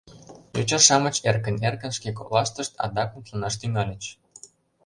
[0.55, 4.03] Йоча-шамыч эркын-эркын шке коклаштышт адак мутланаш тӱҥальыч.